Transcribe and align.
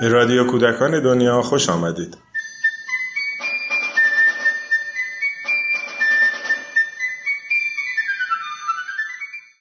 به 0.00 0.08
رادیو 0.08 0.46
کودکان 0.46 1.02
دنیا 1.02 1.42
خوش 1.42 1.68
آمدید. 1.68 2.16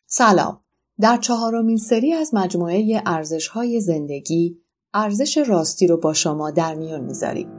سلام. 0.07 0.59
در 1.01 1.17
چهارمین 1.17 1.77
سری 1.77 2.13
از 2.13 2.33
مجموعه 2.33 3.01
ارزش 3.05 3.47
های 3.47 3.81
زندگی 3.81 4.57
ارزش 4.93 5.37
راستی 5.37 5.87
رو 5.87 5.97
با 5.97 6.13
شما 6.13 6.51
در 6.51 6.75
میان 6.75 7.01
می‌ذاریم. 7.01 7.58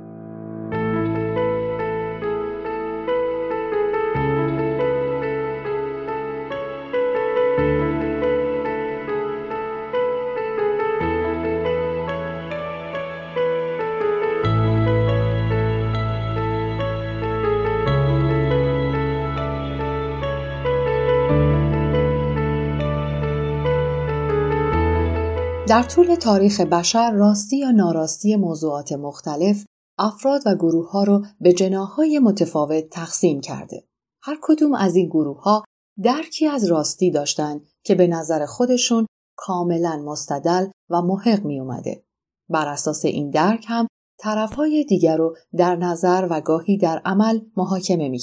در 25.71 25.83
طول 25.83 26.15
تاریخ 26.15 26.61
بشر 26.61 27.11
راستی 27.11 27.59
یا 27.59 27.71
ناراستی 27.71 28.37
موضوعات 28.37 28.93
مختلف 28.93 29.65
افراد 29.99 30.43
و 30.47 30.55
گروه 30.55 30.91
ها 30.91 31.05
رو 31.05 31.25
به 31.41 31.53
جناهای 31.53 32.19
متفاوت 32.19 32.89
تقسیم 32.91 33.41
کرده. 33.41 33.85
هر 34.23 34.39
کدوم 34.43 34.75
از 34.75 34.97
این 34.97 35.07
گروه 35.07 35.43
ها 35.43 35.65
درکی 36.03 36.47
از 36.47 36.65
راستی 36.65 37.11
داشتند 37.11 37.67
که 37.85 37.95
به 37.95 38.07
نظر 38.07 38.47
خودشون 38.47 39.07
کاملا 39.37 39.97
مستدل 39.97 40.67
و 40.91 41.03
محق 41.03 41.45
می 41.45 41.61
اومده. 41.61 42.05
بر 42.49 42.69
اساس 42.69 43.05
این 43.05 43.31
درک 43.31 43.65
هم 43.69 43.87
طرفهای 44.19 44.85
دیگر 44.85 45.17
رو 45.17 45.37
در 45.57 45.77
نظر 45.77 46.27
و 46.31 46.41
گاهی 46.41 46.79
در 46.79 47.03
عمل 47.05 47.41
محاکمه 47.57 48.09
می 48.09 48.21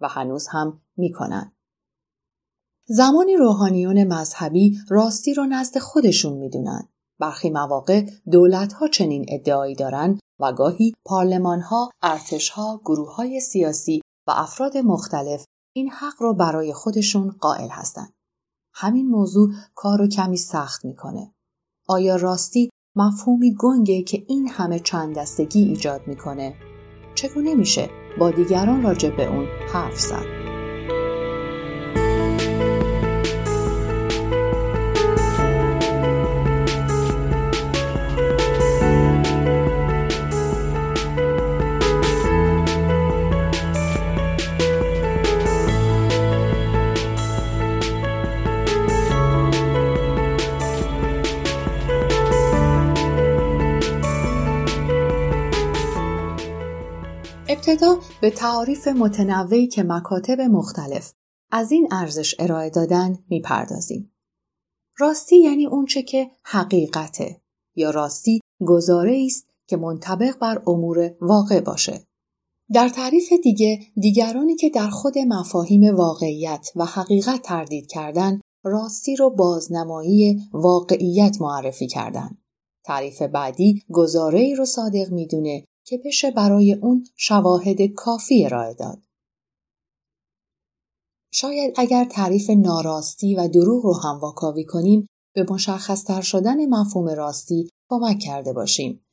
و 0.00 0.08
هنوز 0.08 0.46
هم 0.50 0.80
می 0.96 1.12
کنن. 1.12 1.57
زمانی 2.90 3.36
روحانیون 3.36 4.04
مذهبی 4.04 4.78
راستی 4.88 5.34
رو 5.34 5.44
نزد 5.44 5.78
خودشون 5.78 6.32
می‌دونن. 6.32 6.88
برخی 7.20 7.50
مواقع 7.50 8.06
دولتها 8.32 8.88
چنین 8.88 9.26
ادعایی 9.28 9.74
دارن 9.74 10.18
و 10.40 10.52
گاهی 10.52 10.92
پارلمانها، 11.06 11.90
ارتشها، 12.02 12.80
گروه 12.84 13.14
های 13.14 13.40
سیاسی 13.40 14.00
و 14.28 14.30
افراد 14.36 14.76
مختلف 14.76 15.44
این 15.76 15.90
حق 15.90 16.14
رو 16.18 16.34
برای 16.34 16.72
خودشون 16.72 17.30
قائل 17.40 17.68
هستند. 17.68 18.12
همین 18.74 19.08
موضوع 19.08 19.50
کار 19.74 19.98
رو 19.98 20.08
کمی 20.08 20.36
سخت 20.36 20.84
می‌کنه. 20.84 21.32
آیا 21.88 22.16
راستی 22.16 22.70
مفهومی 22.96 23.54
گنگه 23.58 24.02
که 24.02 24.24
این 24.28 24.48
همه 24.48 24.78
چند 24.78 25.16
دستگی 25.16 25.64
ایجاد 25.64 26.00
می‌کنه؟ 26.06 26.54
چگونه 27.14 27.54
میشه 27.54 27.90
با 28.20 28.30
دیگران 28.30 28.82
راجع 28.82 29.16
به 29.16 29.26
اون 29.26 29.46
حرف 29.72 30.00
زد؟ 30.00 30.37
ابتدا 57.58 57.98
به 58.20 58.30
تعاریف 58.30 58.88
متنوعی 58.88 59.66
که 59.66 59.82
مکاتب 59.82 60.40
مختلف 60.40 61.12
از 61.50 61.72
این 61.72 61.88
ارزش 61.90 62.34
ارائه 62.38 62.70
دادن 62.70 63.18
می‌پردازیم. 63.30 64.12
راستی 64.98 65.38
یعنی 65.38 65.66
اونچه 65.66 66.02
که 66.02 66.30
حقیقته 66.44 67.40
یا 67.76 67.90
راستی 67.90 68.40
گزاره 68.66 69.22
است 69.26 69.46
که 69.68 69.76
منطبق 69.76 70.38
بر 70.38 70.62
امور 70.66 71.14
واقع 71.20 71.60
باشه. 71.60 72.04
در 72.72 72.88
تعریف 72.88 73.32
دیگه 73.42 73.80
دیگرانی 74.00 74.56
که 74.56 74.70
در 74.70 74.88
خود 74.88 75.18
مفاهیم 75.18 75.96
واقعیت 75.96 76.68
و 76.76 76.84
حقیقت 76.84 77.42
تردید 77.42 77.86
کردن 77.86 78.40
راستی 78.64 79.16
رو 79.16 79.30
بازنمایی 79.30 80.40
واقعیت 80.52 81.36
معرفی 81.40 81.86
کردن. 81.86 82.38
تعریف 82.84 83.22
بعدی 83.22 83.82
گزاره 83.90 84.40
ای 84.40 84.54
رو 84.54 84.64
صادق 84.64 85.12
می‌دونه 85.12 85.64
که 85.88 85.98
بشه 86.04 86.30
برای 86.30 86.72
اون 86.72 87.06
شواهد 87.16 87.82
کافی 87.82 88.44
ارائه 88.44 88.74
داد. 88.74 88.98
شاید 91.32 91.74
اگر 91.76 92.04
تعریف 92.04 92.50
ناراستی 92.50 93.34
و 93.34 93.48
دروغ 93.48 93.84
رو 93.84 93.94
هم 93.94 94.18
واکاوی 94.18 94.64
کنیم 94.64 95.06
به 95.34 95.46
مشخصتر 95.50 96.20
شدن 96.20 96.66
مفهوم 96.66 97.08
راستی 97.08 97.70
کمک 97.90 98.18
کرده 98.18 98.52
باشیم. 98.52 99.06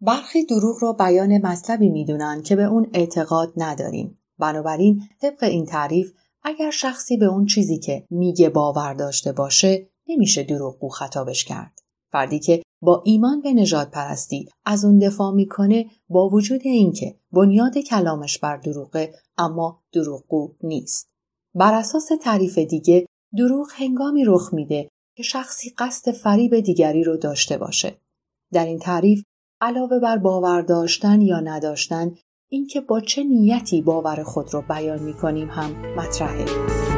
برخی 0.00 0.44
دروغ 0.44 0.78
را 0.82 0.92
بیان 0.92 1.46
مطلبی 1.46 1.88
می‌دونن 1.88 2.42
که 2.42 2.56
به 2.56 2.64
اون 2.64 2.90
اعتقاد 2.94 3.52
نداریم. 3.56 4.18
بنابراین 4.38 5.02
طبق 5.20 5.44
این 5.44 5.66
تعریف 5.66 6.12
اگر 6.42 6.70
شخصی 6.70 7.16
به 7.16 7.26
اون 7.26 7.46
چیزی 7.46 7.78
که 7.78 8.06
میگه 8.10 8.48
باور 8.48 8.94
داشته 8.94 9.32
باشه 9.32 9.88
نمیشه 10.08 10.42
دروغگو 10.42 10.88
خطابش 10.88 11.44
کرد. 11.44 11.78
فردی 12.10 12.38
که 12.38 12.62
با 12.82 13.02
ایمان 13.04 13.40
به 13.40 13.52
نجات 13.52 13.90
پرستی 13.90 14.48
از 14.64 14.84
اون 14.84 14.98
دفاع 14.98 15.32
می‌کنه 15.32 15.86
با 16.08 16.28
وجود 16.28 16.60
اینکه 16.64 17.18
بنیاد 17.32 17.78
کلامش 17.78 18.38
بر 18.38 18.56
دروغه 18.56 19.14
اما 19.38 19.82
دروغگو 19.92 20.54
نیست. 20.62 21.08
بر 21.54 21.74
اساس 21.74 22.08
تعریف 22.22 22.58
دیگه 22.58 23.06
دروغ 23.36 23.68
هنگامی 23.74 24.24
رخ 24.24 24.54
میده 24.54 24.88
که 25.16 25.22
شخصی 25.22 25.70
قصد 25.78 26.12
فریب 26.12 26.60
دیگری 26.60 27.04
رو 27.04 27.16
داشته 27.16 27.58
باشه. 27.58 28.00
در 28.52 28.66
این 28.66 28.78
تعریف 28.78 29.22
علاوه 29.60 29.98
بر 29.98 30.18
باور 30.18 30.62
داشتن 30.62 31.20
یا 31.20 31.40
نداشتن 31.40 32.14
اینکه 32.50 32.80
با 32.80 33.00
چه 33.00 33.24
نیتی 33.24 33.82
باور 33.82 34.22
خود 34.22 34.54
رو 34.54 34.62
بیان 34.62 35.02
می‌کنیم 35.02 35.48
هم 35.50 35.94
مطرحه. 35.96 36.97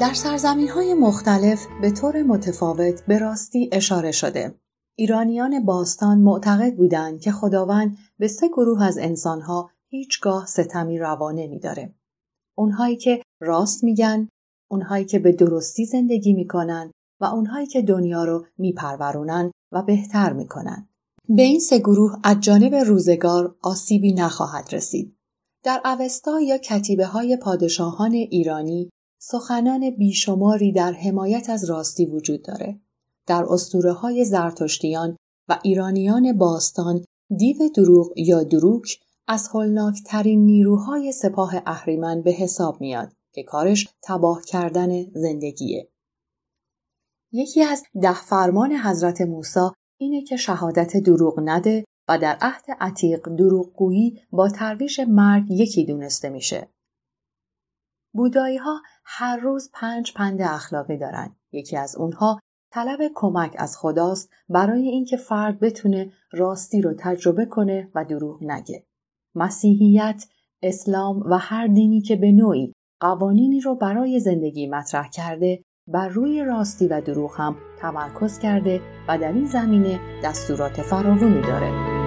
در 0.00 0.14
سرزمین 0.14 0.68
های 0.68 0.94
مختلف 0.94 1.66
به 1.80 1.90
طور 1.90 2.22
متفاوت 2.22 3.06
به 3.06 3.18
راستی 3.18 3.70
اشاره 3.72 4.12
شده. 4.12 4.54
ایرانیان 4.98 5.64
باستان 5.64 6.18
معتقد 6.18 6.76
بودند 6.76 7.20
که 7.20 7.32
خداوند 7.32 7.98
به 8.18 8.28
سه 8.28 8.48
گروه 8.48 8.84
از 8.84 8.98
انسانها 8.98 9.70
هیچگاه 9.90 10.46
ستمی 10.46 10.98
روا 10.98 11.32
نمیداره. 11.32 11.94
اونهایی 12.58 12.96
که 12.96 13.22
راست 13.40 13.84
میگن، 13.84 14.28
اونهایی 14.70 15.04
که 15.04 15.18
به 15.18 15.32
درستی 15.32 15.86
زندگی 15.86 16.32
می‌کنن 16.32 16.90
و 17.20 17.24
اونهایی 17.24 17.66
که 17.66 17.82
دنیا 17.82 18.24
رو 18.24 18.46
میپرورونن 18.58 19.50
و 19.72 19.82
بهتر 19.82 20.32
می‌کنن. 20.32 20.88
به 21.28 21.42
این 21.42 21.60
سه 21.60 21.78
گروه 21.78 22.18
از 22.24 22.40
جانب 22.40 22.74
روزگار 22.74 23.56
آسیبی 23.62 24.12
نخواهد 24.12 24.68
رسید. 24.72 25.16
در 25.64 25.80
اوستا 25.84 26.40
یا 26.40 26.58
کتیبه 26.58 27.06
های 27.06 27.36
پادشاهان 27.36 28.12
ایرانی 28.12 28.90
سخنان 29.18 29.90
بیشماری 29.90 30.72
در 30.72 30.92
حمایت 30.92 31.50
از 31.50 31.70
راستی 31.70 32.06
وجود 32.06 32.42
داره. 32.42 32.80
در 33.26 33.44
اسطوره 33.50 33.92
های 33.92 34.24
زرتشتیان 34.24 35.16
و 35.48 35.58
ایرانیان 35.62 36.38
باستان 36.38 37.04
دیو 37.36 37.56
دروغ 37.76 38.12
یا 38.16 38.42
دروک 38.42 39.00
از 39.28 39.48
هولناکترین 39.48 40.44
نیروهای 40.44 41.12
سپاه 41.12 41.54
اهریمن 41.66 42.22
به 42.22 42.30
حساب 42.30 42.80
میاد 42.80 43.12
که 43.32 43.42
کارش 43.42 43.88
تباه 44.02 44.42
کردن 44.42 45.10
زندگیه. 45.14 45.88
یکی 47.32 47.62
از 47.62 47.82
ده 48.02 48.22
فرمان 48.22 48.72
حضرت 48.72 49.20
موسی 49.20 49.68
اینه 50.00 50.24
که 50.24 50.36
شهادت 50.36 50.96
دروغ 50.96 51.40
نده 51.44 51.84
و 52.08 52.18
در 52.18 52.38
عهد 52.40 52.64
عتیق 52.80 53.28
دروغگویی 53.28 54.20
با 54.30 54.48
ترویش 54.48 55.00
مرگ 55.00 55.50
یکی 55.50 55.84
دونسته 55.84 56.28
میشه. 56.28 56.68
بودایی 58.18 58.56
ها 58.56 58.80
هر 59.04 59.36
روز 59.36 59.70
پنج 59.74 60.12
پند 60.14 60.42
اخلاقی 60.42 60.96
دارن. 60.96 61.36
یکی 61.52 61.76
از 61.76 61.96
اونها 61.96 62.40
طلب 62.72 62.98
کمک 63.14 63.54
از 63.58 63.76
خداست 63.76 64.30
برای 64.48 64.88
اینکه 64.88 65.16
فرد 65.16 65.60
بتونه 65.60 66.12
راستی 66.32 66.80
رو 66.82 66.94
تجربه 66.98 67.46
کنه 67.46 67.90
و 67.94 68.04
دروغ 68.04 68.42
نگه. 68.42 68.86
مسیحیت، 69.34 70.24
اسلام 70.62 71.20
و 71.30 71.38
هر 71.38 71.66
دینی 71.66 72.00
که 72.00 72.16
به 72.16 72.32
نوعی 72.32 72.72
قوانینی 73.00 73.60
رو 73.60 73.74
برای 73.74 74.20
زندگی 74.20 74.66
مطرح 74.66 75.10
کرده 75.10 75.62
بر 75.88 76.08
روی 76.08 76.44
راستی 76.44 76.88
و 76.88 77.00
دروغ 77.00 77.34
هم 77.36 77.56
تمرکز 77.80 78.38
کرده 78.38 78.80
و 79.08 79.18
در 79.18 79.32
این 79.32 79.46
زمینه 79.46 80.00
دستورات 80.24 80.82
فراوانی 80.82 81.42
داره. 81.42 81.97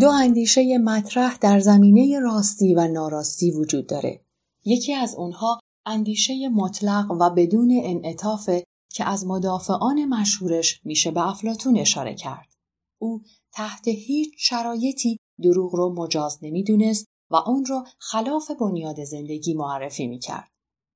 دو 0.00 0.10
اندیشه 0.10 0.78
مطرح 0.78 1.38
در 1.38 1.60
زمینه 1.60 2.20
راستی 2.20 2.74
و 2.74 2.88
ناراستی 2.88 3.50
وجود 3.50 3.86
داره. 3.86 4.20
یکی 4.64 4.94
از 4.94 5.14
اونها 5.14 5.60
اندیشه 5.86 6.48
مطلق 6.48 7.10
و 7.20 7.30
بدون 7.30 7.80
انعطاف 7.84 8.50
که 8.92 9.04
از 9.04 9.26
مدافعان 9.26 10.04
مشهورش 10.04 10.80
میشه 10.84 11.10
به 11.10 11.28
افلاتون 11.28 11.78
اشاره 11.78 12.14
کرد. 12.14 12.54
او 12.98 13.22
تحت 13.52 13.88
هیچ 13.88 14.34
شرایطی 14.36 15.16
دروغ 15.42 15.74
رو 15.74 15.94
مجاز 15.94 16.38
نمی‌دونست 16.42 17.06
و 17.30 17.36
اون 17.36 17.64
رو 17.64 17.84
خلاف 17.98 18.50
بنیاد 18.50 19.04
زندگی 19.04 19.54
معرفی 19.54 20.06
می‌کرد. 20.06 20.48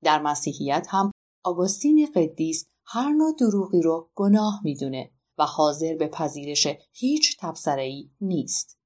در 0.05 0.23
مسیحیت 0.23 0.87
هم 0.91 1.11
آگوستین 1.45 2.09
قدیس 2.15 2.67
هر 2.87 3.13
نوع 3.13 3.33
دروغی 3.39 3.83
رو 3.83 4.11
گناه 4.15 4.61
می‌دونه 4.65 5.11
و 5.39 5.45
حاضر 5.45 5.95
به 5.95 6.09
پذیرش 6.09 6.67
هیچ 6.93 7.37
تبصره‌ای 7.41 8.11
نیست. 8.21 8.82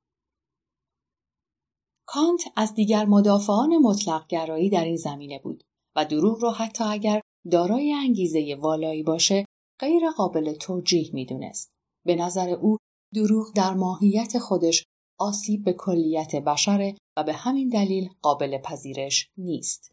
کانت 2.06 2.40
از 2.56 2.74
دیگر 2.74 3.04
مدافعان 3.04 3.78
مطلق 3.78 4.26
گرایی 4.26 4.70
در 4.70 4.84
این 4.84 4.96
زمینه 4.96 5.38
بود 5.38 5.64
و 5.96 6.04
دروغ 6.04 6.42
را 6.42 6.50
حتی 6.50 6.84
اگر 6.84 7.20
دارای 7.50 7.92
انگیزه 7.92 8.56
والایی 8.60 9.02
باشه 9.02 9.44
غیر 9.80 10.10
قابل 10.10 10.54
توجیه 10.54 11.10
می‌دونست. 11.12 11.70
به 12.06 12.16
نظر 12.16 12.48
او 12.48 12.76
دروغ 13.14 13.52
در 13.54 13.74
ماهیت 13.74 14.38
خودش 14.38 14.84
آسیب 15.18 15.64
به 15.64 15.72
کلیت 15.72 16.36
بشره 16.36 16.94
و 17.16 17.24
به 17.24 17.32
همین 17.32 17.68
دلیل 17.68 18.08
قابل 18.22 18.58
پذیرش 18.58 19.30
نیست. 19.36 19.92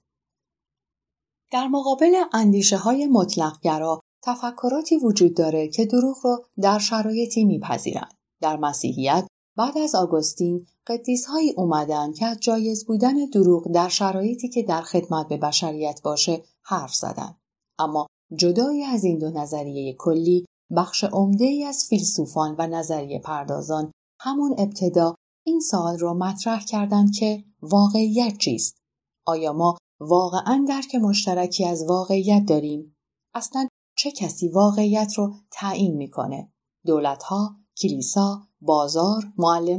در 1.51 1.68
مقابل 1.68 2.16
اندیشه 2.33 2.77
های 2.77 3.07
مطلق 3.07 3.59
گرا 3.62 4.00
تفکراتی 4.24 4.98
وجود 4.98 5.38
داره 5.38 5.68
که 5.68 5.86
دروغ 5.86 6.18
رو 6.24 6.45
در 6.62 6.80
شرایطی 6.80 7.45
میپذیرند. 7.45 8.13
در 8.42 8.57
مسیحیت 8.57 9.27
بعد 9.58 9.78
از 9.78 9.96
آگوستین 9.96 10.68
قدیسهایی 10.88 11.52
اومدن 11.52 12.14
که 12.14 12.26
از 12.26 12.38
جایز 12.40 12.86
بودن 12.86 13.14
دروغ 13.34 13.72
در 13.72 13.90
شرایطی 13.90 14.50
که 14.50 14.64
در 14.64 14.82
خدمت 14.82 15.28
به 15.28 15.38
بشریت 15.38 16.02
باشه 16.04 16.44
حرف 16.64 16.96
زدن. 16.96 17.36
اما 17.80 18.08
جدای 18.36 18.84
از 18.84 19.04
این 19.04 19.18
دو 19.20 19.30
نظریه 19.30 19.96
کلی 20.00 20.46
بخش 20.76 21.04
عمده 21.04 21.46
ای 21.46 21.64
از 21.64 21.86
فیلسوفان 21.90 22.56
و 22.60 22.68
نظریه 22.68 23.20
پردازان 23.20 23.92
همون 24.20 24.56
ابتدا 24.58 25.16
این 25.46 25.60
سوال 25.60 26.00
را 26.00 26.14
مطرح 26.14 26.66
کردند 26.66 27.16
که 27.16 27.44
واقعیت 27.62 28.38
چیست؟ 28.38 28.78
آیا 29.26 29.54
ما 29.54 29.78
واقعا 30.00 30.66
درک 30.68 30.96
مشترکی 30.96 31.66
از 31.66 31.86
واقعیت 31.90 32.46
داریم؟ 32.46 32.96
اصلا 33.34 33.68
چه 33.98 34.12
کسی 34.12 34.50
واقعیت 34.50 35.14
رو 35.18 35.34
تعیین 35.52 35.98
می‌کنه؟ 35.98 36.54
دولتها، 36.86 37.62
کلیسا، 37.81 38.48
بازار، 38.62 39.24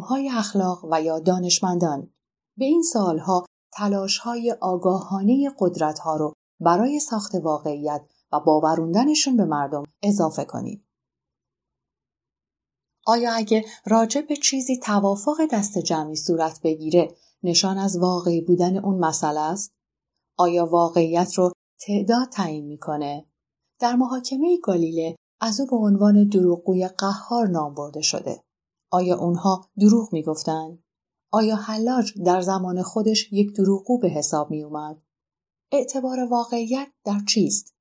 های 0.08 0.30
اخلاق 0.30 0.84
و 0.90 1.02
یا 1.02 1.18
دانشمندان 1.18 2.10
به 2.56 2.64
این 2.64 2.82
سالها 2.82 3.44
های 4.22 4.56
آگاهانه 4.60 5.54
ها 6.04 6.16
رو 6.16 6.32
برای 6.60 7.00
ساخت 7.00 7.34
واقعیت 7.34 8.06
و 8.32 8.40
باوروندنشون 8.40 9.36
به 9.36 9.44
مردم 9.44 9.82
اضافه 10.02 10.44
کنید. 10.44 10.84
آیا 13.06 13.32
اگه 13.32 13.64
راجع 13.86 14.20
به 14.20 14.36
چیزی 14.36 14.78
توافق 14.78 15.36
دست 15.52 15.78
جمعی 15.78 16.16
صورت 16.16 16.60
بگیره 16.62 17.16
نشان 17.42 17.78
از 17.78 17.98
واقعی 17.98 18.40
بودن 18.40 18.76
اون 18.76 18.98
مسئله 18.98 19.40
است؟ 19.40 19.72
آیا 20.38 20.66
واقعیت 20.66 21.34
رو 21.34 21.52
تعداد 21.80 22.28
تعیین 22.28 22.66
می‌کنه؟ 22.66 23.26
در 23.80 23.96
محاکمه 23.96 24.58
گالیله 24.62 25.16
از 25.46 25.60
او 25.60 25.66
به 25.66 25.76
عنوان 25.76 26.28
دروغگوی 26.28 26.88
قهار 26.88 27.48
نام 27.48 27.74
برده 27.74 28.02
شده. 28.02 28.44
آیا 28.90 29.18
اونها 29.18 29.70
دروغ 29.80 30.12
می‌گفتند؟ 30.12 30.84
آیا 31.32 31.56
حلاج 31.56 32.12
در 32.26 32.40
زمان 32.40 32.82
خودش 32.82 33.32
یک 33.32 33.56
دروغگو 33.56 33.98
به 33.98 34.08
حساب 34.08 34.50
می 34.50 34.62
اومد؟ 34.62 35.02
اعتبار 35.72 36.20
واقعیت 36.30 36.88
در 37.04 37.20
چیست؟ 37.28 37.74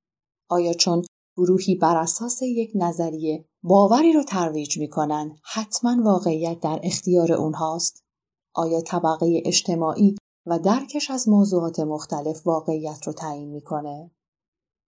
آیا 0.50 0.74
چون 0.74 1.02
گروهی 1.38 1.76
بر 1.76 1.98
اساس 1.98 2.42
یک 2.42 2.72
نظریه 2.76 3.46
باوری 3.64 4.14
رو 4.14 4.24
ترویج 4.24 4.78
می‌کنن 4.78 5.38
حتما 5.44 6.04
واقعیت 6.04 6.60
در 6.60 6.80
اختیار 6.84 7.34
اونهاست؟ 7.34 8.04
آیا 8.56 8.82
طبقه 8.82 9.42
اجتماعی 9.46 10.16
و 10.46 10.60
درکش 10.60 11.12
از 11.12 11.30
موضوعات 11.30 11.80
مختلف 11.80 12.48
واقعیت 12.48 13.08
رو 13.08 13.14
تعیین 13.14 13.50
می‌کنه؟ 13.50 14.12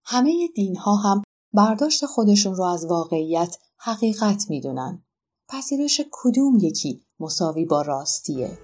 همه 0.04 0.48
دینها 0.54 0.94
هم 0.94 1.22
برداشت 1.56 2.06
خودشون 2.06 2.54
رو 2.54 2.64
از 2.64 2.86
واقعیت 2.86 3.56
حقیقت 3.78 4.44
می‌دونن. 4.50 5.04
پذیرش 5.48 6.00
کدوم 6.12 6.58
یکی 6.60 7.02
مساوی 7.20 7.64
با 7.64 7.82
راستیه؟ 7.82 8.58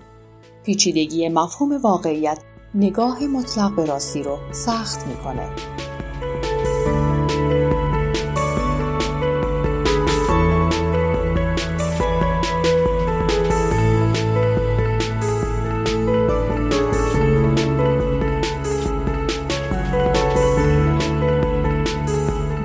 پیچیدگی 0.65 1.29
مفهوم 1.29 1.73
واقعیت 1.83 2.39
نگاه 2.75 3.27
مطلق 3.27 3.77
به 3.77 3.85
راستی 3.85 4.23
رو 4.23 4.39
سخت 4.53 5.06
می‌کنه. 5.06 5.56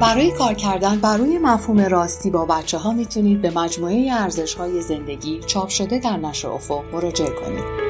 برای 0.01 0.31
کار 0.31 0.53
کردن 0.53 0.99
بر 0.99 1.17
روی 1.17 1.37
مفهوم 1.37 1.79
راستی 1.79 2.29
با 2.29 2.45
بچه 2.45 2.77
ها 2.77 2.91
می‌تونید 2.91 3.41
به 3.41 3.51
مجموعه 3.51 4.09
ارزش 4.11 4.53
های 4.53 4.81
زندگی 4.81 5.39
چاپ 5.39 5.69
شده 5.69 5.99
در 5.99 6.17
نشر 6.17 6.47
افق 6.47 6.83
مراجعه 6.93 7.29
کنید. 7.29 7.87